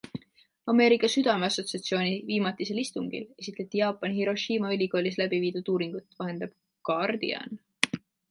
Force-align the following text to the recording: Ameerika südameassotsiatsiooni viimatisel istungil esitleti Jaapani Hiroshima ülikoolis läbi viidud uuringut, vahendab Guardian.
Ameerika 0.71 1.09
südameassotsiatsiooni 1.15 2.13
viimatisel 2.29 2.79
istungil 2.83 3.27
esitleti 3.43 3.81
Jaapani 3.83 4.17
Hiroshima 4.21 4.73
ülikoolis 4.79 5.21
läbi 5.23 5.43
viidud 5.45 5.71
uuringut, 5.77 6.19
vahendab 6.23 6.57
Guardian. 6.91 7.63